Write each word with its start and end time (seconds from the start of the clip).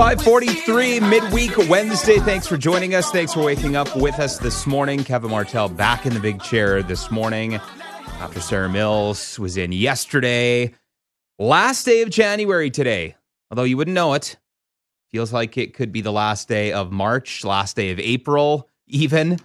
543 0.00 0.98
midweek 1.00 1.54
Wednesday. 1.68 2.16
Thanks 2.20 2.46
for 2.46 2.56
joining 2.56 2.94
us. 2.94 3.10
Thanks 3.10 3.34
for 3.34 3.44
waking 3.44 3.76
up 3.76 3.94
with 3.94 4.18
us 4.18 4.38
this 4.38 4.66
morning. 4.66 5.04
Kevin 5.04 5.30
Martel 5.30 5.68
back 5.68 6.06
in 6.06 6.14
the 6.14 6.20
big 6.20 6.42
chair 6.42 6.82
this 6.82 7.10
morning 7.10 7.56
after 8.18 8.40
Sarah 8.40 8.70
Mills 8.70 9.38
was 9.38 9.58
in 9.58 9.72
yesterday. 9.72 10.72
Last 11.38 11.84
day 11.84 12.00
of 12.00 12.08
January 12.08 12.70
today, 12.70 13.14
although 13.50 13.64
you 13.64 13.76
wouldn't 13.76 13.94
know 13.94 14.14
it. 14.14 14.38
Feels 15.10 15.34
like 15.34 15.58
it 15.58 15.74
could 15.74 15.92
be 15.92 16.00
the 16.00 16.12
last 16.12 16.48
day 16.48 16.72
of 16.72 16.90
March, 16.90 17.44
last 17.44 17.76
day 17.76 17.90
of 17.90 18.00
April, 18.00 18.70
even. 18.86 19.38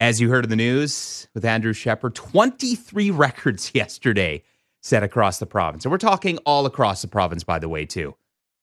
As 0.00 0.22
you 0.22 0.30
heard 0.30 0.44
in 0.46 0.50
the 0.50 0.56
news 0.56 1.28
with 1.34 1.44
Andrew 1.44 1.74
Shepard, 1.74 2.14
23 2.14 3.10
records 3.10 3.72
yesterday 3.74 4.42
set 4.80 5.02
across 5.02 5.38
the 5.38 5.44
province. 5.44 5.84
And 5.84 5.92
we're 5.92 5.98
talking 5.98 6.38
all 6.46 6.64
across 6.64 7.02
the 7.02 7.08
province, 7.08 7.44
by 7.44 7.58
the 7.58 7.68
way, 7.68 7.84
too 7.84 8.14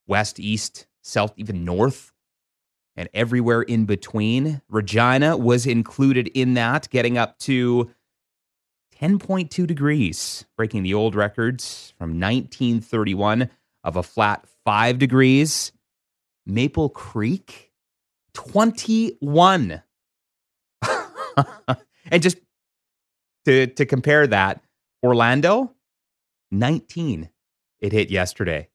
west, 0.07 0.39
east, 0.39 0.87
south, 1.01 1.33
even 1.37 1.65
north, 1.65 2.13
and 2.95 3.09
everywhere 3.13 3.61
in 3.61 3.85
between. 3.85 4.61
Regina 4.69 5.37
was 5.37 5.65
included 5.65 6.29
in 6.33 6.53
that, 6.55 6.89
getting 6.89 7.17
up 7.17 7.37
to 7.39 7.91
10.2 8.99 9.67
degrees, 9.67 10.45
breaking 10.55 10.83
the 10.83 10.93
old 10.93 11.15
records 11.15 11.93
from 11.97 12.11
1931 12.11 13.49
of 13.83 13.95
a 13.95 14.03
flat 14.03 14.45
5 14.63 14.97
degrees. 14.97 15.71
Maple 16.45 16.89
Creek, 16.89 17.71
21. 18.33 19.81
and 22.11 22.21
just 22.21 22.37
to, 23.45 23.67
to 23.67 23.85
compare 23.85 24.27
that, 24.27 24.61
Orlando, 25.03 25.73
19. 26.51 27.29
It 27.79 27.91
hit 27.91 28.09
yesterday. 28.09 28.69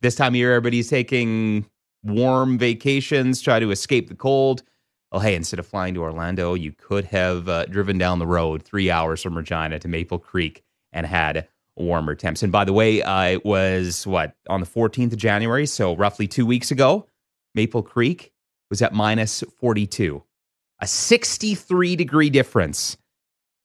This 0.00 0.14
time 0.14 0.32
of 0.32 0.36
year, 0.36 0.54
everybody's 0.54 0.88
taking 0.88 1.66
warm 2.04 2.58
vacations, 2.58 3.40
try 3.40 3.58
to 3.58 3.70
escape 3.70 4.08
the 4.08 4.14
cold. 4.14 4.62
Oh, 5.10 5.18
hey, 5.18 5.34
instead 5.34 5.58
of 5.58 5.66
flying 5.66 5.94
to 5.94 6.02
Orlando, 6.02 6.54
you 6.54 6.72
could 6.72 7.04
have 7.06 7.48
uh, 7.48 7.66
driven 7.66 7.98
down 7.98 8.18
the 8.18 8.26
road 8.26 8.62
three 8.62 8.90
hours 8.90 9.22
from 9.22 9.36
Regina 9.36 9.78
to 9.78 9.88
Maple 9.88 10.18
Creek 10.18 10.62
and 10.92 11.06
had 11.06 11.48
warmer 11.76 12.14
temps. 12.14 12.42
And 12.42 12.52
by 12.52 12.64
the 12.64 12.72
way, 12.72 13.02
uh, 13.02 13.24
it 13.24 13.44
was 13.44 14.06
what 14.06 14.36
on 14.48 14.60
the 14.60 14.66
14th 14.66 15.12
of 15.12 15.18
January, 15.18 15.66
so 15.66 15.96
roughly 15.96 16.28
two 16.28 16.46
weeks 16.46 16.70
ago, 16.70 17.06
Maple 17.54 17.82
Creek 17.82 18.32
was 18.70 18.82
at 18.82 18.92
minus 18.92 19.42
42, 19.58 20.22
a 20.80 20.86
63 20.86 21.96
degree 21.96 22.30
difference 22.30 22.96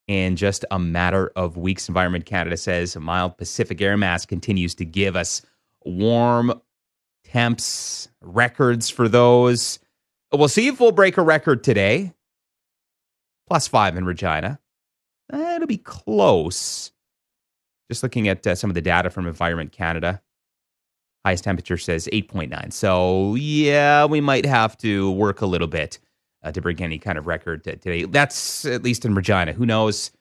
in 0.07 0.35
just 0.35 0.65
a 0.71 0.79
matter 0.79 1.31
of 1.35 1.57
weeks. 1.57 1.87
Environment 1.87 2.25
Canada 2.25 2.57
says 2.57 2.95
a 2.95 2.99
mild 2.99 3.37
Pacific 3.37 3.81
air 3.81 3.97
mass 3.97 4.25
continues 4.25 4.75
to 4.75 4.85
give 4.85 5.15
us 5.15 5.41
warm 5.85 6.61
temps, 7.23 8.09
records 8.21 8.89
for 8.89 9.07
those. 9.07 9.79
We'll 10.31 10.47
see 10.47 10.67
if 10.67 10.79
we'll 10.79 10.91
break 10.91 11.17
a 11.17 11.21
record 11.21 11.63
today. 11.63 12.13
Plus 13.47 13.67
five 13.67 13.97
in 13.97 14.05
Regina. 14.05 14.59
Eh, 15.31 15.55
it'll 15.55 15.67
be 15.67 15.77
close. 15.77 16.91
Just 17.89 18.03
looking 18.03 18.27
at 18.27 18.45
uh, 18.45 18.55
some 18.55 18.69
of 18.69 18.75
the 18.75 18.81
data 18.81 19.09
from 19.09 19.27
Environment 19.27 19.71
Canada. 19.71 20.21
Highest 21.25 21.43
temperature 21.43 21.77
says 21.77 22.09
8.9. 22.11 22.73
So, 22.73 23.35
yeah, 23.35 24.05
we 24.05 24.21
might 24.21 24.45
have 24.45 24.77
to 24.79 25.11
work 25.11 25.41
a 25.41 25.45
little 25.45 25.67
bit 25.67 25.99
uh, 26.43 26.51
to 26.51 26.61
break 26.61 26.81
any 26.81 26.99
kind 26.99 27.17
of 27.17 27.27
record 27.27 27.63
today. 27.63 28.03
That's 28.03 28.65
at 28.65 28.83
least 28.83 29.05
in 29.05 29.15
Regina. 29.15 29.53
Who 29.53 29.65
knows 29.65 30.11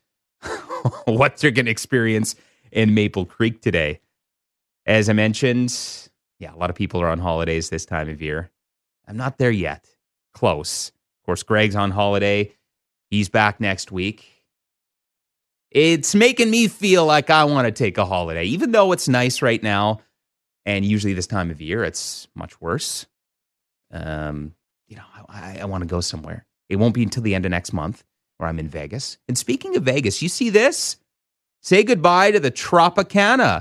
what 1.05 1.38
they're 1.38 1.50
going 1.50 1.66
to 1.66 1.72
experience 1.72 2.36
in 2.70 2.94
Maple 2.94 3.27
Creek 3.27 3.60
today? 3.62 4.00
As 4.86 5.08
I 5.08 5.12
mentioned, 5.12 5.72
yeah, 6.38 6.55
a 6.55 6.57
lot 6.57 6.70
of 6.70 6.77
people 6.77 7.01
are 7.01 7.08
on 7.08 7.18
holidays 7.18 7.70
this 7.70 7.86
time 7.86 8.08
of 8.08 8.20
year. 8.20 8.51
I'm 9.07 9.17
not 9.17 9.39
there 9.39 9.51
yet. 9.51 9.86
Close. 10.34 10.89
Of 10.89 11.27
course, 11.27 11.42
Greg's 11.42 11.77
on 11.77 11.90
holiday. 11.90 12.52
He's 13.11 13.29
back 13.29 13.61
next 13.61 13.92
week. 13.92 14.29
It's 15.70 16.14
making 16.14 16.51
me 16.51 16.68
feel 16.68 17.07
like 17.07 17.30
I 17.30 17.45
want 17.45 17.67
to 17.67 17.73
take 17.73 17.96
a 17.96 18.05
holiday, 18.05 18.45
even 18.45 18.73
though 18.73 18.92
it's 18.92 19.08
nice 19.08 19.40
right 19.40 19.62
now. 19.62 20.01
And 20.67 20.84
usually 20.84 21.12
this 21.12 21.27
time 21.27 21.51
of 21.51 21.61
year, 21.61 21.84
it's 21.84 22.28
much 22.34 22.61
worse. 22.61 23.07
Um, 23.90 24.55
you 24.86 24.96
know, 24.96 25.05
I, 25.28 25.58
I 25.61 25.64
want 25.64 25.83
to 25.83 25.89
go 25.89 26.01
somewhere. 26.01 26.46
It 26.68 26.77
won't 26.77 26.95
be 26.95 27.02
until 27.02 27.23
the 27.23 27.34
end 27.34 27.45
of 27.45 27.51
next 27.51 27.73
month 27.73 28.05
where 28.39 28.48
I'm 28.48 28.58
in 28.58 28.68
Vegas. 28.68 29.18
And 29.28 29.39
speaking 29.39 29.77
of 29.77 29.84
Vegas, 29.84 30.23
you 30.23 30.28
see 30.28 30.51
this? 30.51 30.96
Say 31.61 31.84
goodbye 31.84 32.33
to 32.33 32.40
the 32.40 32.51
Tropicana. 32.51 33.61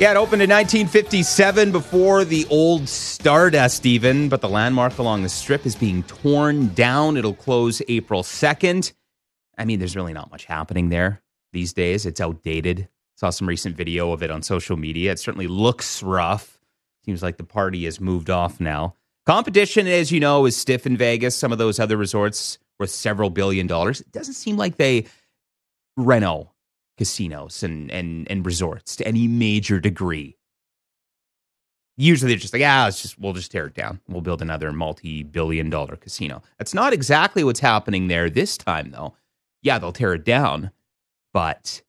Yeah, 0.00 0.12
it 0.12 0.16
opened 0.16 0.40
in 0.40 0.48
1957 0.48 1.72
before 1.72 2.24
the 2.24 2.46
old 2.48 2.88
Stardust, 2.88 3.84
even, 3.84 4.30
but 4.30 4.40
the 4.40 4.48
landmark 4.48 4.96
along 4.96 5.24
the 5.24 5.28
strip 5.28 5.66
is 5.66 5.76
being 5.76 6.04
torn 6.04 6.68
down. 6.68 7.18
It'll 7.18 7.34
close 7.34 7.82
April 7.86 8.22
2nd. 8.22 8.94
I 9.58 9.66
mean, 9.66 9.78
there's 9.78 9.94
really 9.94 10.14
not 10.14 10.30
much 10.30 10.46
happening 10.46 10.88
there 10.88 11.20
these 11.52 11.74
days. 11.74 12.06
It's 12.06 12.18
outdated. 12.18 12.88
Saw 13.16 13.28
some 13.28 13.46
recent 13.46 13.76
video 13.76 14.12
of 14.12 14.22
it 14.22 14.30
on 14.30 14.42
social 14.42 14.78
media. 14.78 15.12
It 15.12 15.18
certainly 15.18 15.48
looks 15.48 16.02
rough. 16.02 16.58
Seems 17.04 17.22
like 17.22 17.36
the 17.36 17.44
party 17.44 17.84
has 17.84 18.00
moved 18.00 18.30
off 18.30 18.58
now. 18.58 18.94
Competition, 19.26 19.86
as 19.86 20.10
you 20.10 20.18
know, 20.18 20.46
is 20.46 20.56
stiff 20.56 20.86
in 20.86 20.96
Vegas. 20.96 21.36
Some 21.36 21.52
of 21.52 21.58
those 21.58 21.78
other 21.78 21.98
resorts 21.98 22.58
worth 22.78 22.88
several 22.88 23.28
billion 23.28 23.66
dollars. 23.66 24.00
It 24.00 24.12
doesn't 24.12 24.32
seem 24.32 24.56
like 24.56 24.78
they 24.78 25.04
reno 25.96 26.52
casinos 26.96 27.62
and, 27.62 27.90
and, 27.90 28.30
and 28.30 28.44
resorts 28.44 28.96
to 28.96 29.06
any 29.06 29.26
major 29.26 29.80
degree. 29.80 30.36
Usually 31.96 32.30
they're 32.32 32.38
just 32.38 32.52
like, 32.52 32.62
ah, 32.64 32.88
it's 32.88 33.02
just 33.02 33.18
we'll 33.18 33.32
just 33.32 33.50
tear 33.50 33.66
it 33.66 33.74
down. 33.74 34.00
We'll 34.08 34.22
build 34.22 34.42
another 34.42 34.72
multi-billion 34.72 35.68
dollar 35.70 35.96
casino. 35.96 36.42
That's 36.58 36.74
not 36.74 36.92
exactly 36.92 37.44
what's 37.44 37.60
happening 37.60 38.08
there 38.08 38.30
this 38.30 38.56
time, 38.56 38.90
though. 38.90 39.14
Yeah, 39.62 39.78
they'll 39.78 39.92
tear 39.92 40.14
it 40.14 40.24
down, 40.24 40.70
but 41.34 41.82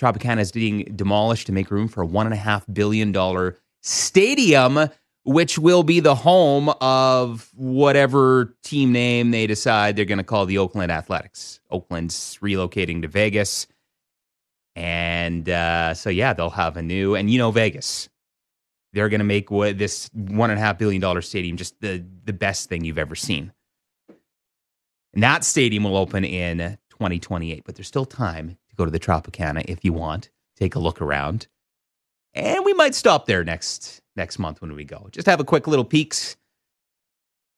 Tropicana 0.00 0.40
is 0.40 0.52
being 0.52 0.84
demolished 0.96 1.46
to 1.46 1.52
make 1.52 1.70
room 1.70 1.88
for 1.88 2.02
a 2.02 2.06
one 2.06 2.26
and 2.26 2.32
a 2.34 2.38
half 2.38 2.64
billion 2.72 3.12
dollar 3.12 3.58
stadium, 3.82 4.88
which 5.26 5.58
will 5.58 5.82
be 5.82 5.98
the 5.98 6.14
home 6.14 6.68
of 6.80 7.50
whatever 7.56 8.54
team 8.62 8.92
name 8.92 9.32
they 9.32 9.48
decide 9.48 9.96
they're 9.96 10.04
going 10.04 10.18
to 10.18 10.24
call 10.24 10.46
the 10.46 10.58
Oakland 10.58 10.92
Athletics. 10.92 11.60
Oakland's 11.68 12.38
relocating 12.40 13.02
to 13.02 13.08
Vegas. 13.08 13.66
And 14.76 15.48
uh, 15.48 15.94
so, 15.94 16.10
yeah, 16.10 16.32
they'll 16.32 16.50
have 16.50 16.76
a 16.76 16.82
new, 16.82 17.16
and 17.16 17.28
you 17.28 17.38
know, 17.38 17.50
Vegas, 17.50 18.08
they're 18.92 19.08
going 19.08 19.18
to 19.18 19.24
make 19.24 19.50
what, 19.50 19.76
this 19.78 20.08
one 20.12 20.50
and 20.50 20.60
a 20.60 20.62
half 20.62 20.78
billion 20.78 21.00
dollar 21.00 21.22
stadium 21.22 21.56
just 21.56 21.80
the, 21.80 22.04
the 22.24 22.32
best 22.32 22.68
thing 22.68 22.84
you've 22.84 22.96
ever 22.96 23.16
seen. 23.16 23.52
And 25.12 25.24
that 25.24 25.42
stadium 25.42 25.82
will 25.82 25.96
open 25.96 26.24
in 26.24 26.78
2028, 26.90 27.64
but 27.64 27.74
there's 27.74 27.88
still 27.88 28.06
time 28.06 28.50
to 28.68 28.76
go 28.76 28.84
to 28.84 28.92
the 28.92 29.00
Tropicana 29.00 29.64
if 29.66 29.84
you 29.84 29.92
want. 29.92 30.30
Take 30.56 30.76
a 30.76 30.78
look 30.78 31.02
around. 31.02 31.48
And 32.32 32.64
we 32.64 32.74
might 32.74 32.94
stop 32.94 33.26
there 33.26 33.42
next 33.42 34.02
next 34.16 34.38
month 34.38 34.60
when 34.60 34.74
we 34.74 34.84
go. 34.84 35.08
Just 35.12 35.26
have 35.26 35.40
a 35.40 35.44
quick 35.44 35.66
little 35.66 35.84
peeks. 35.84 36.36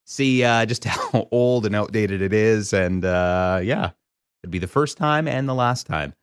See 0.04 0.42
uh, 0.42 0.66
just 0.66 0.84
how 0.84 1.28
old 1.30 1.66
and 1.66 1.74
outdated 1.74 2.22
it 2.22 2.32
is. 2.32 2.72
And 2.72 3.04
uh, 3.04 3.60
yeah, 3.62 3.91
it'd 4.42 4.50
be 4.50 4.58
the 4.58 4.66
first 4.66 4.97
time 4.97 5.28
and 5.28 5.48
the 5.48 5.54
last 5.54 5.86
time 5.86 6.14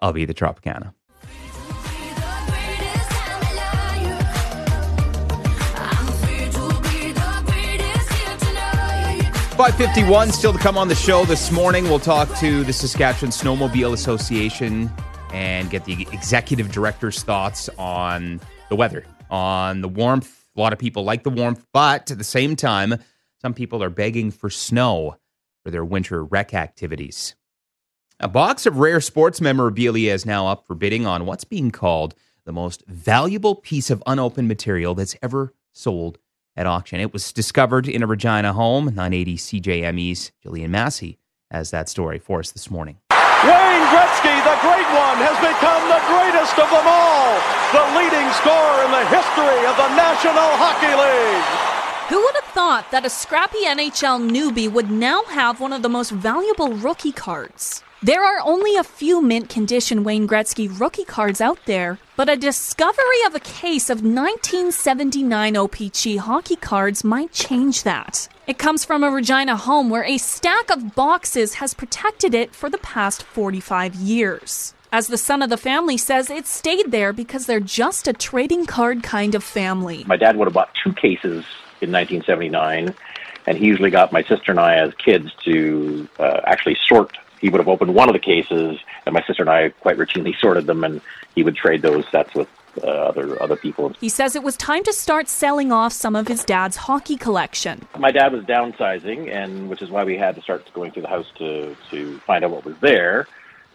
I'll 0.00 0.12
be 0.12 0.24
the 0.24 0.34
Tropicana. 0.34 0.92
Five 9.56 9.76
fifty 9.76 10.02
one 10.02 10.32
still 10.32 10.52
to 10.52 10.58
come 10.58 10.76
on 10.76 10.88
the 10.88 10.96
show 10.96 11.24
this 11.24 11.52
morning. 11.52 11.84
We'll 11.84 12.00
talk 12.00 12.28
to 12.38 12.64
the 12.64 12.72
Saskatchewan 12.72 13.30
Snowmobile 13.30 13.92
Association 13.92 14.90
and 15.32 15.70
get 15.70 15.84
the 15.84 16.08
executive 16.10 16.72
director's 16.72 17.22
thoughts 17.22 17.68
on 17.78 18.40
the 18.68 18.76
weather, 18.76 19.04
on 19.30 19.80
the 19.80 19.88
warmth. 19.88 20.44
A 20.56 20.60
lot 20.60 20.72
of 20.72 20.78
people 20.78 21.04
like 21.04 21.24
the 21.24 21.30
warmth, 21.30 21.64
but 21.72 22.10
at 22.10 22.18
the 22.18 22.24
same 22.24 22.54
time, 22.56 22.96
some 23.40 23.54
people 23.54 23.82
are 23.82 23.90
begging 23.90 24.30
for 24.30 24.48
snow 24.50 25.16
for 25.64 25.70
their 25.70 25.84
winter 25.84 26.24
rec 26.24 26.54
activities. 26.54 27.34
A 28.20 28.28
box 28.28 28.64
of 28.64 28.78
rare 28.78 29.00
sports 29.00 29.40
memorabilia 29.40 30.12
is 30.12 30.24
now 30.24 30.46
up 30.46 30.66
for 30.66 30.74
bidding 30.74 31.06
on 31.06 31.26
what's 31.26 31.44
being 31.44 31.70
called 31.70 32.14
the 32.44 32.52
most 32.52 32.84
valuable 32.86 33.56
piece 33.56 33.90
of 33.90 34.02
unopened 34.06 34.46
material 34.46 34.94
that's 34.94 35.16
ever 35.22 35.52
sold 35.72 36.18
at 36.56 36.66
auction. 36.66 37.00
It 37.00 37.12
was 37.12 37.32
discovered 37.32 37.88
in 37.88 38.02
a 38.02 38.06
Regina 38.06 38.52
home. 38.52 38.86
980 38.86 39.36
CJME's 39.36 40.30
Jillian 40.44 40.70
Massey 40.70 41.18
has 41.50 41.70
that 41.70 41.88
story 41.88 42.18
for 42.18 42.38
us 42.38 42.52
this 42.52 42.70
morning. 42.70 42.98
Wayne 43.10 43.86
Gretzky, 43.90 44.36
the 44.44 44.56
great 44.62 44.88
one, 44.94 45.18
has 45.18 45.36
become 45.40 45.73
the 45.88 46.02
greatest 46.08 46.56
of 46.58 46.68
them 46.70 46.86
all, 46.86 47.34
the 47.72 47.84
leading 47.98 48.28
scorer 48.40 48.84
in 48.84 48.90
the 48.90 49.06
history 49.08 49.60
of 49.66 49.76
the 49.76 49.90
National 49.96 50.50
Hockey 50.56 50.94
League. 50.94 51.74
Who 52.08 52.20
would 52.22 52.34
have 52.34 52.52
thought 52.52 52.90
that 52.90 53.06
a 53.06 53.10
scrappy 53.10 53.64
NHL 53.64 54.30
newbie 54.30 54.70
would 54.70 54.90
now 54.90 55.24
have 55.24 55.60
one 55.60 55.72
of 55.72 55.82
the 55.82 55.88
most 55.88 56.10
valuable 56.10 56.72
rookie 56.72 57.12
cards? 57.12 57.82
There 58.02 58.22
are 58.22 58.40
only 58.44 58.76
a 58.76 58.84
few 58.84 59.22
mint 59.22 59.48
condition 59.48 60.04
Wayne 60.04 60.28
Gretzky 60.28 60.68
rookie 60.78 61.06
cards 61.06 61.40
out 61.40 61.58
there, 61.64 61.98
but 62.16 62.28
a 62.28 62.36
discovery 62.36 63.24
of 63.26 63.34
a 63.34 63.40
case 63.40 63.88
of 63.88 64.02
1979 64.02 65.54
OPC 65.54 66.18
hockey 66.18 66.56
cards 66.56 67.02
might 67.02 67.32
change 67.32 67.82
that. 67.84 68.28
It 68.46 68.58
comes 68.58 68.84
from 68.84 69.02
a 69.02 69.10
Regina 69.10 69.56
home 69.56 69.88
where 69.88 70.04
a 70.04 70.18
stack 70.18 70.70
of 70.70 70.94
boxes 70.94 71.54
has 71.54 71.72
protected 71.72 72.34
it 72.34 72.54
for 72.54 72.68
the 72.68 72.76
past 72.76 73.22
45 73.22 73.94
years. 73.94 74.74
As 74.94 75.08
the 75.08 75.18
son 75.18 75.42
of 75.42 75.50
the 75.50 75.56
family 75.56 75.96
says, 75.96 76.30
it 76.30 76.46
stayed 76.46 76.92
there 76.92 77.12
because 77.12 77.46
they're 77.46 77.58
just 77.58 78.06
a 78.06 78.12
trading 78.12 78.64
card 78.64 79.02
kind 79.02 79.34
of 79.34 79.42
family. 79.42 80.04
My 80.06 80.16
dad 80.16 80.36
would 80.36 80.46
have 80.46 80.54
bought 80.54 80.72
two 80.84 80.92
cases 80.92 81.44
in 81.80 81.90
1979, 81.90 82.94
and 83.48 83.58
he 83.58 83.66
usually 83.66 83.90
got 83.90 84.12
my 84.12 84.22
sister 84.22 84.52
and 84.52 84.60
I 84.60 84.76
as 84.76 84.94
kids 84.94 85.32
to 85.46 86.08
uh, 86.20 86.42
actually 86.44 86.76
sort 86.86 87.18
he 87.40 87.48
would 87.48 87.58
have 87.58 87.66
opened 87.66 87.92
one 87.92 88.08
of 88.08 88.12
the 88.12 88.20
cases, 88.20 88.78
and 89.04 89.12
my 89.12 89.24
sister 89.24 89.42
and 89.42 89.50
I 89.50 89.70
quite 89.70 89.96
routinely 89.96 90.32
sorted 90.38 90.66
them, 90.66 90.84
and 90.84 91.00
he 91.34 91.42
would 91.42 91.56
trade 91.56 91.82
those 91.82 92.06
sets 92.12 92.32
with 92.32 92.46
uh, 92.80 92.86
other 92.86 93.42
other 93.42 93.56
people. 93.56 93.92
He 94.00 94.08
says 94.08 94.36
it 94.36 94.44
was 94.44 94.56
time 94.56 94.84
to 94.84 94.92
start 94.92 95.28
selling 95.28 95.72
off 95.72 95.92
some 95.92 96.14
of 96.14 96.28
his 96.28 96.44
dad's 96.44 96.76
hockey 96.76 97.16
collection. 97.16 97.84
My 97.98 98.12
dad 98.12 98.32
was 98.32 98.44
downsizing, 98.44 99.28
and 99.28 99.68
which 99.68 99.82
is 99.82 99.90
why 99.90 100.04
we 100.04 100.16
had 100.16 100.36
to 100.36 100.40
start 100.40 100.72
going 100.72 100.92
through 100.92 101.02
the 101.02 101.08
house 101.08 101.26
to 101.38 101.76
to 101.90 102.16
find 102.20 102.44
out 102.44 102.52
what 102.52 102.64
was 102.64 102.76
there. 102.78 103.26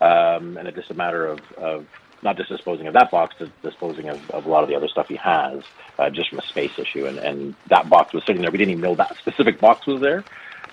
Um, 0.02 0.58
and 0.58 0.68
it's 0.68 0.78
just 0.78 0.92
a 0.92 0.94
matter 0.94 1.28
of, 1.28 1.40
of 1.54 1.86
not 2.22 2.38
just 2.38 2.50
disposing 2.50 2.88
of 2.88 2.94
that 2.94 3.12
box, 3.12 3.36
but 3.40 3.50
disposing 3.62 4.10
of, 4.10 4.30
of 4.32 4.46
a 4.46 4.50
lot 4.50 4.64
of 4.64 4.70
the 4.70 4.76
other 4.76 4.88
stuff 4.88 5.08
he 5.08 5.16
has, 5.16 5.64
uh, 5.98 6.10
just 6.10 6.30
from 6.30 6.40
a 6.40 6.44
space 6.44 6.78
issue. 6.78 7.06
And, 7.06 7.18
and 7.18 7.56
that 7.68 7.90
box 7.90 8.14
was 8.14 8.24
sitting 8.26 8.42
there. 8.42 8.52
We 8.52 8.58
didn't 8.58 8.72
even 8.72 8.84
know 8.84 8.96
that 8.96 9.18
specific 9.20 9.60
box 9.60 9.86
was 9.86 10.02
there. 10.02 10.24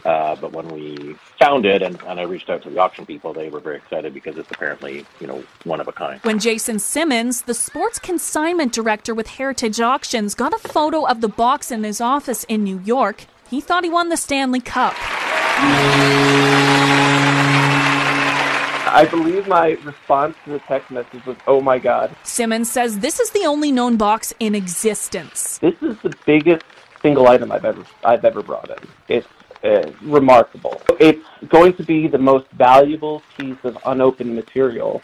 Uh, 0.04 0.36
but 0.36 0.52
when 0.52 0.68
we 0.68 1.16
found 1.38 1.66
it 1.66 1.82
and, 1.82 2.00
and 2.02 2.20
I 2.20 2.22
reached 2.22 2.48
out 2.48 2.62
to 2.62 2.70
the 2.70 2.78
auction 2.78 3.06
people, 3.06 3.32
they 3.32 3.48
were 3.48 3.58
very 3.58 3.78
excited 3.78 4.14
because 4.14 4.36
it's 4.38 4.50
apparently, 4.52 5.04
you 5.20 5.26
know, 5.26 5.42
one 5.64 5.80
of 5.80 5.88
a 5.88 5.92
kind. 5.92 6.20
When 6.22 6.38
Jason 6.38 6.78
Simmons, 6.78 7.42
the 7.42 7.54
sports 7.54 7.98
consignment 7.98 8.72
director 8.72 9.14
with 9.14 9.26
Heritage 9.26 9.80
Auctions, 9.80 10.36
got 10.36 10.52
a 10.52 10.58
photo 10.58 11.06
of 11.06 11.22
the 11.22 11.28
box 11.28 11.72
in 11.72 11.82
his 11.82 12.00
office 12.00 12.44
in 12.44 12.62
New 12.62 12.78
York, 12.80 13.24
he 13.50 13.60
thought 13.60 13.82
he 13.82 13.90
won 13.90 14.08
the 14.08 14.16
Stanley 14.16 14.60
Cup. 14.60 14.94
I 18.96 19.04
believe 19.04 19.46
my 19.46 19.72
response 19.84 20.36
to 20.46 20.52
the 20.52 20.58
text 20.60 20.90
message 20.90 21.26
was, 21.26 21.36
oh 21.46 21.60
my 21.60 21.78
God. 21.78 22.16
Simmons 22.22 22.70
says 22.70 23.00
this 23.00 23.20
is 23.20 23.28
the 23.28 23.44
only 23.44 23.70
known 23.70 23.98
box 23.98 24.32
in 24.40 24.54
existence. 24.54 25.58
This 25.58 25.74
is 25.82 25.98
the 25.98 26.14
biggest 26.24 26.64
single 27.02 27.28
item 27.28 27.52
I've 27.52 27.66
ever 27.66 27.84
I've 28.02 28.24
ever 28.24 28.42
brought 28.42 28.70
in. 28.70 28.88
It's 29.08 29.26
uh, 29.62 29.92
remarkable. 30.00 30.80
It's 30.98 31.22
going 31.48 31.74
to 31.74 31.82
be 31.82 32.08
the 32.08 32.16
most 32.16 32.46
valuable 32.52 33.22
piece 33.36 33.58
of 33.64 33.76
unopened 33.84 34.34
material 34.34 35.02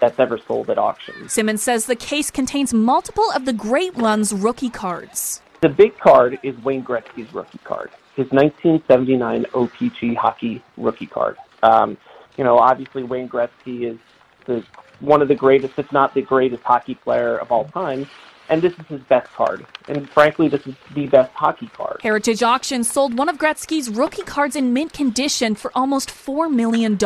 that's 0.00 0.18
ever 0.18 0.38
sold 0.38 0.70
at 0.70 0.78
auction. 0.78 1.28
Simmons 1.28 1.62
says 1.62 1.84
the 1.84 1.96
case 1.96 2.30
contains 2.30 2.72
multiple 2.72 3.30
of 3.36 3.44
the 3.44 3.52
Great 3.52 3.94
Ones 3.94 4.32
rookie 4.32 4.70
cards. 4.70 5.42
The 5.60 5.68
big 5.68 5.98
card 5.98 6.38
is 6.42 6.56
Wayne 6.64 6.82
Gretzky's 6.82 7.30
rookie 7.34 7.60
card, 7.62 7.90
his 8.16 8.30
1979 8.30 9.44
OPC 9.52 10.16
hockey 10.16 10.62
rookie 10.78 11.06
card. 11.06 11.36
Um, 11.62 11.98
you 12.36 12.44
know, 12.44 12.58
obviously 12.58 13.02
Wayne 13.02 13.28
Gretzky 13.28 13.90
is 13.90 13.98
the, 14.46 14.64
one 15.00 15.22
of 15.22 15.28
the 15.28 15.34
greatest, 15.34 15.78
if 15.78 15.90
not 15.92 16.14
the 16.14 16.22
greatest 16.22 16.62
hockey 16.62 16.94
player 16.94 17.38
of 17.38 17.50
all 17.50 17.64
time 17.66 18.06
and 18.48 18.60
this 18.60 18.72
is 18.74 18.86
his 18.86 19.00
best 19.02 19.30
card. 19.32 19.66
And 19.88 20.08
frankly, 20.10 20.48
this 20.48 20.66
is 20.66 20.74
the 20.94 21.06
best 21.06 21.32
hockey 21.32 21.68
card. 21.68 22.00
Heritage 22.02 22.42
Auctions 22.42 22.90
sold 22.90 23.16
one 23.16 23.28
of 23.28 23.38
Gretzky's 23.38 23.88
rookie 23.88 24.22
cards 24.22 24.56
in 24.56 24.72
mint 24.72 24.92
condition 24.92 25.54
for 25.54 25.70
almost 25.74 26.10
$4 26.10 26.52
million. 26.52 26.98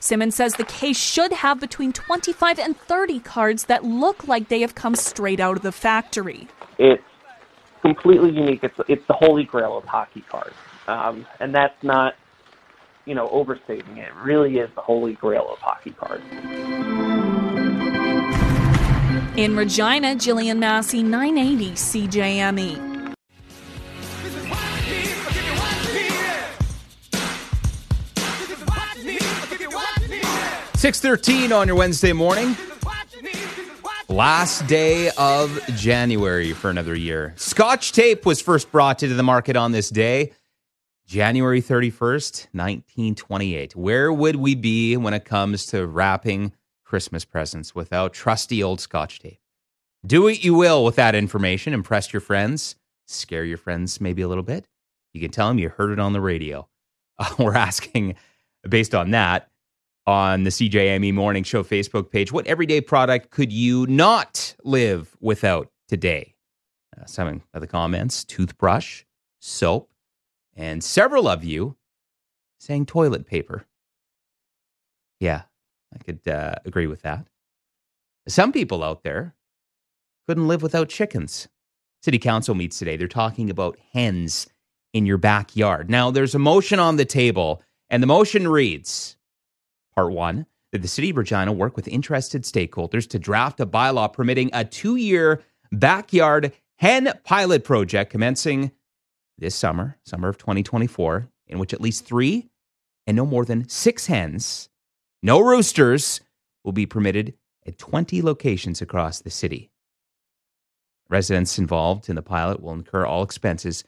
Simmons 0.00 0.34
says 0.34 0.54
the 0.54 0.64
case 0.64 0.98
should 0.98 1.32
have 1.32 1.60
between 1.60 1.92
25 1.92 2.58
and 2.58 2.76
30 2.76 3.20
cards 3.20 3.64
that 3.64 3.84
look 3.84 4.28
like 4.28 4.48
they 4.48 4.60
have 4.60 4.74
come 4.74 4.94
straight 4.94 5.40
out 5.40 5.56
of 5.56 5.62
the 5.62 5.72
factory. 5.72 6.48
It's 6.78 7.02
completely 7.80 8.30
unique. 8.30 8.62
It's, 8.62 8.78
it's 8.88 9.06
the 9.06 9.14
holy 9.14 9.44
grail 9.44 9.78
of 9.78 9.84
hockey 9.84 10.24
cards. 10.28 10.54
Um, 10.88 11.26
and 11.40 11.54
that's 11.54 11.80
not, 11.82 12.14
you 13.04 13.14
know, 13.14 13.28
overstating 13.30 13.98
it. 13.98 14.08
It 14.08 14.14
really 14.22 14.58
is 14.58 14.70
the 14.74 14.80
holy 14.80 15.14
grail 15.14 15.48
of 15.52 15.58
hockey 15.58 15.90
cards. 15.90 16.22
In 19.36 19.56
Regina, 19.56 20.14
Jillian 20.14 20.58
Massey, 20.58 21.02
980 21.02 21.72
CJME. 21.72 22.92
Six 30.74 30.98
thirteen 30.98 31.52
on 31.52 31.68
your 31.68 31.76
Wednesday 31.76 32.12
morning. 32.12 32.56
Last 34.08 34.66
day 34.66 35.10
of 35.16 35.60
January 35.76 36.52
for 36.52 36.70
another 36.70 36.96
year. 36.96 37.34
Scotch 37.36 37.92
tape 37.92 38.26
was 38.26 38.42
first 38.42 38.72
brought 38.72 39.02
into 39.04 39.14
the 39.14 39.22
market 39.22 39.56
on 39.56 39.70
this 39.70 39.88
day, 39.90 40.32
January 41.12 41.60
31st, 41.60 42.46
1928. 42.52 43.76
Where 43.76 44.10
would 44.10 44.36
we 44.36 44.54
be 44.54 44.96
when 44.96 45.12
it 45.12 45.26
comes 45.26 45.66
to 45.66 45.86
wrapping 45.86 46.52
Christmas 46.92 47.24
presents 47.24 47.74
without 47.74 48.12
trusty 48.12 48.62
old 48.62 48.78
scotch 48.78 49.18
tape. 49.18 49.40
Do 50.06 50.24
what 50.24 50.44
you 50.44 50.52
will 50.52 50.84
with 50.84 50.96
that 50.96 51.14
information. 51.14 51.72
Impress 51.72 52.12
your 52.12 52.20
friends, 52.20 52.76
scare 53.06 53.46
your 53.46 53.56
friends 53.56 53.98
maybe 53.98 54.20
a 54.20 54.28
little 54.28 54.42
bit. 54.42 54.66
You 55.14 55.20
can 55.22 55.30
tell 55.30 55.48
them 55.48 55.58
you 55.58 55.70
heard 55.70 55.90
it 55.90 55.98
on 55.98 56.12
the 56.12 56.20
radio. 56.20 56.68
Uh, 57.18 57.28
we're 57.38 57.54
asking, 57.54 58.16
based 58.68 58.94
on 58.94 59.10
that, 59.10 59.50
on 60.06 60.44
the 60.44 60.50
CJME 60.50 61.12
Morning 61.12 61.44
Show 61.44 61.62
Facebook 61.62 62.10
page, 62.10 62.32
what 62.32 62.46
everyday 62.46 62.80
product 62.80 63.30
could 63.30 63.52
you 63.52 63.86
not 63.86 64.56
live 64.64 65.14
without 65.20 65.70
today? 65.88 66.34
Uh, 66.98 67.04
some 67.04 67.42
of 67.52 67.60
the 67.60 67.66
comments 67.66 68.24
toothbrush, 68.24 69.04
soap, 69.40 69.91
and 70.54 70.82
several 70.82 71.28
of 71.28 71.44
you 71.44 71.76
saying 72.58 72.86
toilet 72.86 73.26
paper. 73.26 73.66
Yeah, 75.20 75.42
I 75.94 75.98
could 75.98 76.26
uh, 76.26 76.56
agree 76.64 76.86
with 76.86 77.02
that. 77.02 77.26
Some 78.28 78.52
people 78.52 78.82
out 78.82 79.02
there 79.02 79.34
couldn't 80.26 80.48
live 80.48 80.62
without 80.62 80.88
chickens. 80.88 81.48
City 82.02 82.18
Council 82.18 82.54
meets 82.54 82.78
today. 82.78 82.96
They're 82.96 83.08
talking 83.08 83.50
about 83.50 83.78
hens 83.92 84.48
in 84.92 85.06
your 85.06 85.18
backyard. 85.18 85.90
Now, 85.90 86.10
there's 86.10 86.34
a 86.34 86.38
motion 86.38 86.78
on 86.78 86.96
the 86.96 87.04
table, 87.04 87.62
and 87.90 88.02
the 88.02 88.06
motion 88.08 88.48
reads 88.48 89.16
Part 89.94 90.12
one 90.12 90.46
that 90.72 90.82
the 90.82 90.88
City 90.88 91.10
of 91.10 91.18
Regina 91.18 91.52
work 91.52 91.76
with 91.76 91.86
interested 91.88 92.42
stakeholders 92.42 93.08
to 93.10 93.18
draft 93.18 93.60
a 93.60 93.66
bylaw 93.66 94.12
permitting 94.12 94.50
a 94.52 94.64
two 94.64 94.96
year 94.96 95.42
backyard 95.70 96.52
hen 96.76 97.12
pilot 97.24 97.64
project 97.64 98.10
commencing 98.10 98.72
this 99.42 99.54
summer, 99.54 99.98
summer 100.04 100.28
of 100.28 100.38
2024, 100.38 101.28
in 101.48 101.58
which 101.58 101.74
at 101.74 101.80
least 101.80 102.06
three 102.06 102.48
and 103.06 103.16
no 103.16 103.26
more 103.26 103.44
than 103.44 103.68
six 103.68 104.06
hens 104.06 104.70
no 105.22 105.40
roosters 105.40 106.20
will 106.64 106.72
be 106.72 106.86
permitted 106.86 107.34
at 107.64 107.78
20 107.78 108.22
locations 108.22 108.82
across 108.82 109.20
the 109.20 109.30
city. 109.30 109.70
Residents 111.08 111.58
involved 111.58 112.08
in 112.08 112.16
the 112.16 112.22
pilot 112.22 112.60
will 112.60 112.72
incur 112.72 113.06
all 113.06 113.22
expenses 113.22 113.84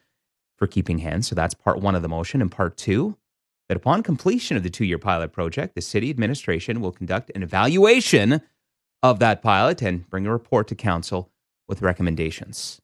for 0.56 0.68
keeping 0.68 0.98
hens. 0.98 1.26
So 1.26 1.34
that's 1.34 1.54
part 1.54 1.80
one 1.80 1.96
of 1.96 2.02
the 2.02 2.08
motion. 2.08 2.40
And 2.40 2.52
part 2.52 2.76
two, 2.76 3.16
that 3.68 3.76
upon 3.76 4.04
completion 4.04 4.56
of 4.56 4.62
the 4.62 4.70
two 4.70 4.84
year 4.84 4.98
pilot 4.98 5.32
project, 5.32 5.74
the 5.74 5.80
city 5.80 6.10
administration 6.10 6.80
will 6.80 6.92
conduct 6.92 7.32
an 7.34 7.42
evaluation 7.42 8.40
of 9.02 9.18
that 9.18 9.42
pilot 9.42 9.82
and 9.82 10.08
bring 10.08 10.26
a 10.26 10.32
report 10.32 10.68
to 10.68 10.76
council 10.76 11.32
with 11.66 11.82
recommendations. 11.82 12.80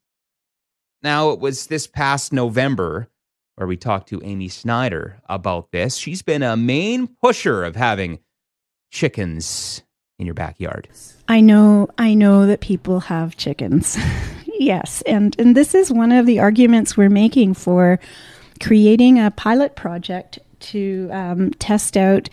Now, 1.03 1.29
it 1.31 1.39
was 1.39 1.67
this 1.67 1.87
past 1.87 2.31
November 2.31 3.09
where 3.55 3.67
we 3.67 3.77
talked 3.77 4.09
to 4.09 4.21
Amy 4.23 4.47
Snyder 4.47 5.21
about 5.27 5.71
this. 5.71 5.97
She's 5.97 6.21
been 6.21 6.43
a 6.43 6.55
main 6.55 7.07
pusher 7.07 7.63
of 7.63 7.75
having 7.75 8.19
chickens 8.91 9.83
in 10.21 10.27
your 10.27 10.35
backyard? 10.35 10.87
I 11.27 11.41
know 11.41 11.89
I 11.97 12.13
know 12.13 12.45
that 12.45 12.61
people 12.61 13.01
have 13.01 13.35
chickens. 13.35 13.97
yes, 14.45 15.01
and 15.01 15.35
and 15.39 15.57
this 15.57 15.73
is 15.75 15.91
one 15.91 16.11
of 16.11 16.25
the 16.25 16.39
arguments 16.39 16.95
we're 16.95 17.09
making 17.09 17.55
for 17.55 17.99
creating 18.61 19.19
a 19.19 19.31
pilot 19.31 19.75
project 19.75 20.37
to 20.59 21.09
um, 21.11 21.49
test 21.53 21.97
out 21.97 22.29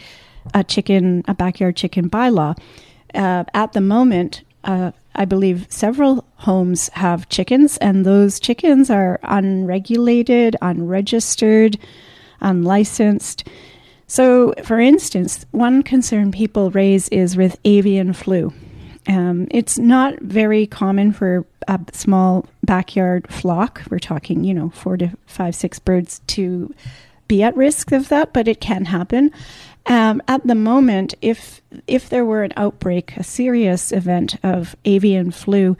a 0.53 0.63
chicken 0.63 1.25
a 1.27 1.35
backyard 1.35 1.77
chicken 1.77 2.11
bylaw. 2.11 2.57
Uh, 3.15 3.45
at 3.55 3.73
the 3.73 3.81
moment, 3.81 4.45
uh, 4.69 4.93
I 5.15 5.25
believe 5.25 5.67
several 5.71 6.25
homes 6.37 6.91
have 6.91 7.29
chickens, 7.31 7.79
and 7.79 8.05
those 8.05 8.39
chickens 8.39 8.91
are 8.91 9.19
unregulated, 9.23 10.57
unregistered, 10.61 11.79
unlicensed. 12.41 13.49
So, 14.07 14.53
for 14.63 14.79
instance, 14.79 15.47
one 15.53 15.83
concern 15.83 16.33
people 16.33 16.71
raise 16.71 17.09
is 17.09 17.37
with 17.37 17.59
avian 17.65 18.13
flu. 18.13 18.53
Um, 19.09 19.49
it's 19.51 19.79
not 19.79 20.21
very 20.21 20.67
common 20.67 21.13
for 21.13 21.47
a 21.67 21.81
small 21.93 22.47
backyard 22.63 23.27
flock. 23.33 23.83
We're 23.91 23.99
talking, 23.99 24.45
you 24.45 24.53
know, 24.53 24.69
four 24.69 24.99
to 24.99 25.11
five, 25.27 25.55
six 25.55 25.79
birds 25.79 26.21
to 26.29 26.75
be 27.27 27.43
at 27.43 27.57
risk 27.57 27.93
of 27.93 28.09
that, 28.09 28.35
but 28.35 28.49
it 28.49 28.61
can 28.61 28.85
happen. 28.85 29.31
Um, 29.87 30.23
at 30.29 30.47
the 30.47 30.55
moment, 30.55 31.15
if 31.23 31.63
if 31.87 32.09
there 32.09 32.25
were 32.25 32.43
an 32.43 32.53
outbreak, 32.57 33.17
a 33.17 33.25
serious 33.25 33.93
event 33.93 34.37
of 34.43 34.77
avian 34.85 35.31
flu, 35.31 35.77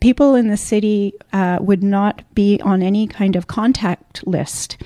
people 0.00 0.34
in 0.34 0.48
the 0.48 0.56
city 0.56 1.12
uh, 1.32 1.58
would 1.60 1.82
not 1.82 2.22
be 2.34 2.60
on 2.62 2.82
any 2.82 3.06
kind 3.06 3.36
of 3.36 3.46
contact 3.46 4.26
list. 4.26 4.76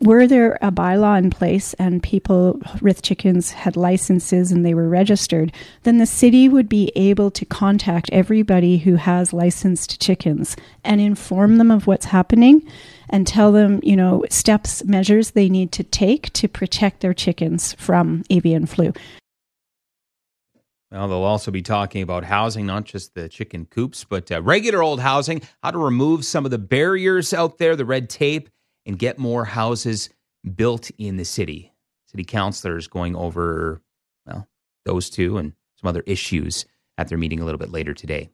Were 0.00 0.26
there 0.26 0.58
a 0.60 0.72
bylaw 0.72 1.18
in 1.18 1.30
place 1.30 1.74
and 1.74 2.02
people 2.02 2.60
with 2.80 3.02
chickens 3.02 3.52
had 3.52 3.76
licenses 3.76 4.50
and 4.50 4.66
they 4.66 4.74
were 4.74 4.88
registered, 4.88 5.52
then 5.84 5.98
the 5.98 6.06
city 6.06 6.48
would 6.48 6.68
be 6.68 6.90
able 6.96 7.30
to 7.30 7.44
contact 7.44 8.10
everybody 8.10 8.78
who 8.78 8.96
has 8.96 9.32
licensed 9.32 10.00
chickens 10.00 10.56
and 10.82 11.00
inform 11.00 11.58
them 11.58 11.70
of 11.70 11.86
what's 11.86 12.06
happening 12.06 12.66
and 13.10 13.26
tell 13.26 13.52
them, 13.52 13.78
you 13.82 13.94
know, 13.94 14.24
steps, 14.28 14.82
measures 14.84 15.32
they 15.32 15.48
need 15.48 15.70
to 15.72 15.84
take 15.84 16.32
to 16.32 16.48
protect 16.48 17.00
their 17.00 17.14
chickens 17.14 17.74
from 17.74 18.24
avian 18.30 18.66
flu. 18.66 18.92
Well, 20.92 21.08
they'll 21.08 21.22
also 21.22 21.50
be 21.50 21.62
talking 21.62 22.02
about 22.02 22.22
housing, 22.22 22.66
not 22.66 22.84
just 22.84 23.14
the 23.14 23.26
chicken 23.26 23.64
coops, 23.64 24.04
but 24.04 24.30
uh, 24.30 24.42
regular 24.42 24.82
old 24.82 25.00
housing, 25.00 25.40
how 25.62 25.70
to 25.70 25.78
remove 25.78 26.22
some 26.22 26.44
of 26.44 26.50
the 26.50 26.58
barriers 26.58 27.32
out 27.32 27.56
there, 27.56 27.74
the 27.76 27.86
red 27.86 28.10
tape, 28.10 28.50
and 28.84 28.98
get 28.98 29.18
more 29.18 29.46
houses 29.46 30.10
built 30.54 30.90
in 30.98 31.16
the 31.16 31.24
city. 31.24 31.72
City 32.08 32.24
councilors 32.24 32.88
going 32.88 33.16
over, 33.16 33.80
well, 34.26 34.46
those 34.84 35.08
two 35.08 35.38
and 35.38 35.54
some 35.80 35.88
other 35.88 36.02
issues 36.04 36.66
at 36.98 37.08
their 37.08 37.16
meeting 37.16 37.40
a 37.40 37.44
little 37.46 37.58
bit 37.58 37.70
later 37.70 37.94
today. 37.94 38.28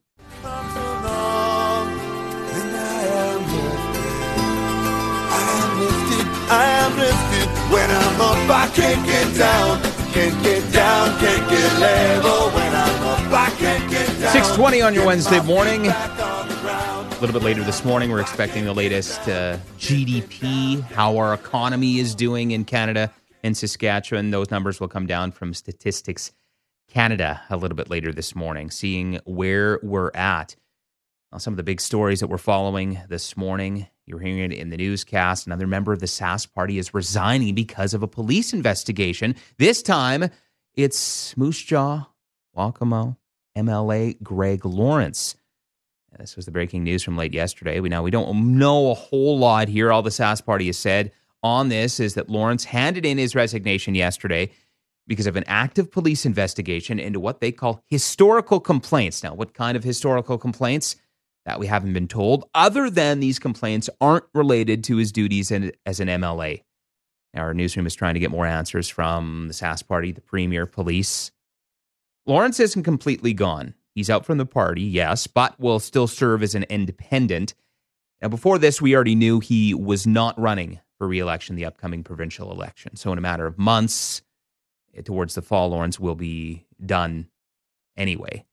I 6.50 6.64
am 6.64 6.96
lifted 6.98 7.48
when 7.72 7.88
I'm 7.88 8.20
up, 8.20 8.50
I 8.50 8.68
can't 8.74 9.06
get 9.06 9.36
down, 9.36 9.80
can't 10.12 10.42
get 10.42 10.72
down, 10.72 11.18
can't 11.20 11.50
get 11.50 11.80
level 11.80 12.50
when 12.50 12.74
I'm 12.74 13.02
up, 13.02 13.32
I 13.32 13.50
can't 13.58 13.90
get 13.90 14.06
down. 14.06 14.32
620 14.32 14.82
on 14.82 14.94
your 14.94 15.06
Wednesday 15.06 15.40
morning. 15.42 15.86
A 15.86 17.18
little 17.20 17.32
bit 17.32 17.42
later 17.42 17.62
this 17.64 17.84
morning, 17.84 18.10
we're 18.10 18.20
expecting 18.20 18.64
the 18.64 18.72
latest 18.72 19.20
uh, 19.22 19.58
GDP, 19.78 20.80
how 20.82 21.16
our 21.16 21.34
economy 21.34 21.98
is 21.98 22.14
doing 22.14 22.52
in 22.52 22.64
Canada 22.64 23.12
and 23.42 23.56
Saskatchewan. 23.56 24.30
Those 24.30 24.50
numbers 24.50 24.80
will 24.80 24.88
come 24.88 25.06
down 25.06 25.32
from 25.32 25.52
Statistics 25.54 26.32
Canada 26.88 27.42
a 27.50 27.56
little 27.56 27.76
bit 27.76 27.90
later 27.90 28.12
this 28.12 28.34
morning, 28.34 28.70
seeing 28.70 29.20
where 29.24 29.78
we're 29.82 30.10
at. 30.14 30.56
Some 31.36 31.52
of 31.52 31.58
the 31.58 31.62
big 31.62 31.80
stories 31.80 32.20
that 32.20 32.28
we're 32.28 32.38
following 32.38 33.00
this 33.08 33.36
morning 33.36 33.88
you're 34.08 34.18
hearing 34.18 34.52
it 34.52 34.52
in 34.52 34.70
the 34.70 34.76
newscast. 34.76 35.46
Another 35.46 35.66
member 35.66 35.92
of 35.92 36.00
the 36.00 36.06
Sask 36.06 36.52
party 36.54 36.78
is 36.78 36.94
resigning 36.94 37.54
because 37.54 37.94
of 37.94 38.02
a 38.02 38.08
police 38.08 38.52
investigation. 38.52 39.34
This 39.58 39.82
time, 39.82 40.30
it's 40.74 41.36
Moose 41.36 41.62
Jaw, 41.62 42.06
Wakamow, 42.56 43.16
MLA 43.56 44.22
Greg 44.22 44.64
Lawrence. 44.64 45.36
This 46.18 46.36
was 46.36 46.46
the 46.46 46.50
breaking 46.50 46.82
news 46.82 47.02
from 47.04 47.16
late 47.16 47.34
yesterday. 47.34 47.78
We 47.80 47.88
now 47.88 48.02
we 48.02 48.10
don't 48.10 48.58
know 48.58 48.90
a 48.90 48.94
whole 48.94 49.38
lot 49.38 49.68
here. 49.68 49.92
All 49.92 50.02
the 50.02 50.10
Sask 50.10 50.44
party 50.44 50.66
has 50.66 50.78
said 50.78 51.12
on 51.42 51.68
this 51.68 52.00
is 52.00 52.14
that 52.14 52.28
Lawrence 52.28 52.64
handed 52.64 53.06
in 53.06 53.18
his 53.18 53.34
resignation 53.34 53.94
yesterday 53.94 54.50
because 55.06 55.26
of 55.26 55.36
an 55.36 55.44
active 55.46 55.90
police 55.90 56.26
investigation 56.26 56.98
into 56.98 57.20
what 57.20 57.40
they 57.40 57.52
call 57.52 57.82
historical 57.86 58.58
complaints. 58.58 59.22
Now, 59.22 59.34
what 59.34 59.54
kind 59.54 59.76
of 59.76 59.84
historical 59.84 60.38
complaints? 60.38 60.96
That 61.48 61.58
we 61.58 61.66
haven't 61.66 61.94
been 61.94 62.08
told, 62.08 62.44
other 62.54 62.90
than 62.90 63.20
these 63.20 63.38
complaints 63.38 63.88
aren't 64.02 64.26
related 64.34 64.84
to 64.84 64.98
his 64.98 65.10
duties 65.10 65.50
as 65.50 65.98
an 65.98 66.08
MLA. 66.08 66.60
Our 67.34 67.54
newsroom 67.54 67.86
is 67.86 67.94
trying 67.94 68.12
to 68.12 68.20
get 68.20 68.30
more 68.30 68.44
answers 68.44 68.86
from 68.86 69.48
the 69.48 69.54
Sask 69.54 69.88
Party, 69.88 70.12
the 70.12 70.20
Premier, 70.20 70.66
police. 70.66 71.32
Lawrence 72.26 72.60
isn't 72.60 72.82
completely 72.82 73.32
gone. 73.32 73.72
He's 73.94 74.10
out 74.10 74.26
from 74.26 74.36
the 74.36 74.44
party, 74.44 74.82
yes, 74.82 75.26
but 75.26 75.58
will 75.58 75.78
still 75.78 76.06
serve 76.06 76.42
as 76.42 76.54
an 76.54 76.64
independent. 76.64 77.54
Now, 78.20 78.28
before 78.28 78.58
this, 78.58 78.82
we 78.82 78.94
already 78.94 79.14
knew 79.14 79.40
he 79.40 79.72
was 79.72 80.06
not 80.06 80.38
running 80.38 80.80
for 80.98 81.08
re-election 81.08 81.56
the 81.56 81.64
upcoming 81.64 82.04
provincial 82.04 82.52
election. 82.52 82.94
So, 82.94 83.10
in 83.10 83.16
a 83.16 83.22
matter 83.22 83.46
of 83.46 83.56
months, 83.56 84.20
eh, 84.94 85.00
towards 85.00 85.34
the 85.34 85.40
fall, 85.40 85.70
Lawrence 85.70 85.98
will 85.98 86.14
be 86.14 86.66
done 86.84 87.30
anyway. 87.96 88.44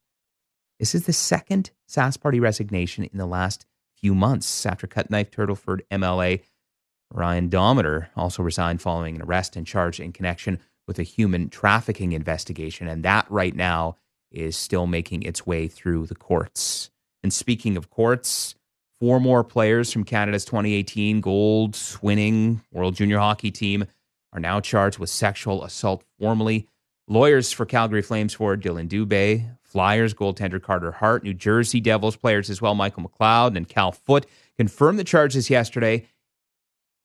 This 0.80 0.94
is 0.94 1.06
the 1.06 1.14
second 1.14 1.72
Sask 1.88 2.20
Party 2.20 2.40
resignation 2.40 3.06
in 3.06 3.18
the 3.18 3.26
last 3.26 3.66
few 3.96 4.14
months 4.14 4.66
after 4.66 4.88
Cut 4.88 5.10
Knife 5.10 5.32
Turtleford 5.32 5.82
MLA 5.90 6.42
Ryan 7.14 7.50
Domotor 7.50 8.08
also 8.16 8.44
resigned 8.44 8.82
following 8.82 9.16
an 9.16 9.22
arrest 9.22 9.56
and 9.56 9.66
charge 9.66 10.00
in 10.00 10.12
connection 10.12 10.60
with 10.88 11.00
a 11.00 11.04
human 11.04 11.50
trafficking 11.50 12.12
investigation. 12.12 12.88
And 12.88 13.04
that 13.04 13.26
right 13.30 13.56
now 13.56 13.96
is 14.32 14.58
still 14.58 14.86
making 14.86 15.24
its 15.24 15.46
way 15.46 15.68
through 15.68 16.08
the 16.08 16.16
courts. 16.16 16.90
And 17.24 17.34
speaking 17.34 17.78
of 17.78 17.90
courts, 17.90 18.56
four 19.00 19.20
more 19.20 19.44
players 19.44 19.92
from 19.92 20.04
Canada's 20.04 20.46
2018 20.46 21.22
gold 21.22 21.80
winning 22.02 22.62
World 22.72 22.96
Junior 22.96 23.20
Hockey 23.20 23.52
team 23.52 23.86
are 24.34 24.40
now 24.40 24.60
charged 24.60 25.00
with 25.00 25.10
sexual 25.10 25.64
assault 25.64 26.04
formally. 26.20 26.68
Lawyers 27.08 27.52
for 27.52 27.66
Calgary 27.66 28.02
Flames 28.02 28.34
forward 28.34 28.62
Dillon 28.62 28.90
Dubé, 28.90 29.58
Flyers 29.76 30.14
goaltender 30.14 30.64
Carter 30.64 30.94
Hart, 30.94 31.26
New 31.26 31.34
Jersey 31.34 31.82
Devils 31.82 32.16
players 32.16 32.50
as 32.50 32.62
well, 32.62 32.76
Michael 32.76 33.04
McLeod 33.04 33.58
and 33.58 33.68
Cal 33.68 33.92
Foote, 33.92 34.26
confirmed 34.58 34.98
the 34.98 35.04
charges 35.04 35.50
yesterday 35.50 36.08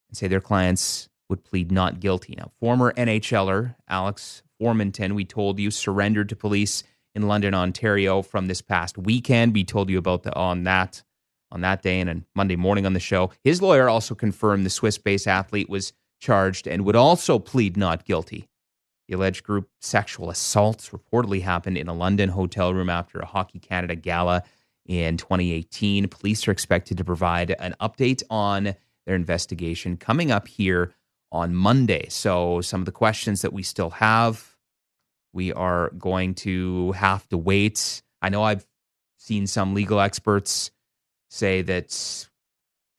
and 0.09 0.17
say 0.17 0.29
their 0.29 0.41
clients 0.41 1.09
would 1.29 1.43
plead 1.43 1.73
not 1.73 1.99
guilty. 1.99 2.37
Now, 2.39 2.53
former 2.61 2.93
NHLer 2.93 3.75
Alex 3.89 4.45
Formenton, 4.63 5.17
we 5.17 5.25
told 5.25 5.59
you, 5.59 5.73
surrendered 5.73 6.29
to 6.29 6.37
police 6.37 6.85
in 7.13 7.27
London, 7.27 7.55
Ontario 7.55 8.23
from 8.23 8.47
this 8.47 8.63
past 8.63 8.97
weekend. 8.97 9.53
We 9.53 9.65
told 9.65 9.91
you 9.91 9.99
about 9.99 10.23
the 10.23 10.33
on 10.37 10.63
that 10.63 11.03
on 11.51 11.63
that 11.63 11.83
day 11.83 11.99
and 11.99 12.09
on 12.09 12.25
Monday 12.37 12.55
morning 12.55 12.87
on 12.87 12.93
the 12.93 13.01
show. 13.01 13.33
His 13.43 13.61
lawyer 13.61 13.89
also 13.89 14.15
confirmed 14.15 14.65
the 14.65 14.71
Swiss-based 14.71 15.27
athlete 15.27 15.69
was 15.69 15.93
charged 16.21 16.69
and 16.69 16.85
would 16.85 16.95
also 16.95 17.41
plead 17.41 17.77
not 17.77 18.05
guilty. 18.05 18.47
The 19.11 19.17
alleged 19.17 19.43
group 19.43 19.69
sexual 19.81 20.31
assaults 20.31 20.91
reportedly 20.91 21.43
happened 21.43 21.77
in 21.77 21.89
a 21.89 21.93
London 21.93 22.29
hotel 22.29 22.73
room 22.73 22.89
after 22.89 23.19
a 23.19 23.27
Hockey 23.27 23.59
Canada 23.59 23.97
gala 23.97 24.45
in 24.87 25.17
2018. 25.17 26.07
Police 26.07 26.47
are 26.47 26.53
expected 26.53 26.97
to 26.97 27.03
provide 27.03 27.51
an 27.59 27.75
update 27.81 28.23
on 28.31 28.77
their 29.07 29.17
investigation 29.17 29.97
coming 29.97 30.31
up 30.31 30.47
here 30.47 30.95
on 31.33 31.57
Monday. 31.57 32.07
So, 32.09 32.61
some 32.61 32.83
of 32.83 32.85
the 32.85 32.93
questions 32.93 33.43
that 33.43 33.53
we 33.53 33.65
still 33.65 33.91
have, 33.91 34.57
we 35.33 35.53
are 35.53 35.91
going 35.99 36.37
to 36.37 36.93
have 36.93 37.29
to 37.31 37.37
wait. 37.37 38.03
I 38.23 38.29
know 38.29 38.45
I've 38.45 38.65
seen 39.17 39.49
some 39.49 39.75
legal 39.75 39.99
experts 39.99 40.71
say 41.31 41.63
that 41.63 41.89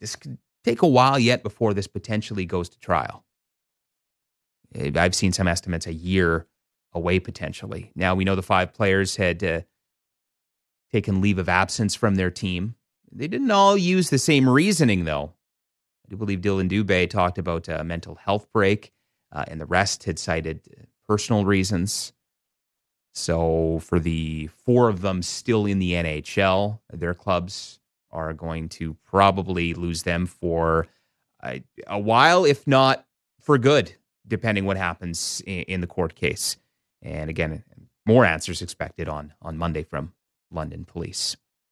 this 0.01 0.17
could 0.17 0.37
take 0.65 0.81
a 0.81 0.87
while 0.87 1.17
yet 1.17 1.41
before 1.41 1.73
this 1.73 1.87
potentially 1.87 2.43
goes 2.43 2.67
to 2.67 2.79
trial. 2.79 3.23
I've 4.75 5.15
seen 5.15 5.33
some 5.33 5.47
estimates 5.47 5.87
a 5.87 5.93
year 5.93 6.47
away 6.93 7.19
potentially. 7.19 7.91
Now 7.95 8.15
we 8.15 8.23
know 8.23 8.35
the 8.35 8.41
five 8.41 8.73
players 8.73 9.15
had 9.15 9.43
uh, 9.43 9.61
taken 10.91 11.21
leave 11.21 11.37
of 11.37 11.49
absence 11.49 11.95
from 11.95 12.15
their 12.15 12.31
team. 12.31 12.75
They 13.11 13.27
didn't 13.27 13.51
all 13.51 13.77
use 13.77 14.09
the 14.09 14.17
same 14.17 14.47
reasoning, 14.47 15.05
though. 15.05 15.33
I 16.05 16.09
do 16.09 16.17
believe 16.17 16.41
Dillon 16.41 16.69
Dubé 16.69 17.09
talked 17.09 17.37
about 17.37 17.67
a 17.67 17.83
mental 17.83 18.15
health 18.15 18.47
break, 18.53 18.91
uh, 19.31 19.45
and 19.47 19.59
the 19.59 19.65
rest 19.65 20.05
had 20.05 20.19
cited 20.19 20.61
personal 21.07 21.45
reasons. 21.45 22.13
So, 23.13 23.79
for 23.79 23.99
the 23.99 24.47
four 24.47 24.87
of 24.87 25.01
them 25.01 25.21
still 25.21 25.65
in 25.65 25.79
the 25.79 25.91
NHL, 25.91 26.79
their 26.93 27.13
clubs 27.13 27.79
are 28.09 28.33
going 28.33 28.69
to 28.69 28.93
probably 29.05 29.73
lose 29.73 30.03
them 30.03 30.25
for 30.25 30.87
a, 31.43 31.61
a 31.87 31.99
while, 31.99 32.45
if 32.45 32.65
not 32.65 33.05
for 33.41 33.57
good 33.57 33.95
depending 34.27 34.65
what 34.65 34.77
happens 34.77 35.41
in, 35.45 35.63
in 35.63 35.81
the 35.81 35.87
court 35.87 36.15
case. 36.15 36.57
And 37.01 37.29
again, 37.29 37.63
more 38.05 38.25
answers 38.25 38.61
expected 38.61 39.09
on 39.09 39.33
on 39.41 39.57
Monday 39.57 39.83
from 39.83 40.13
London 40.51 40.85
police. 40.85 41.37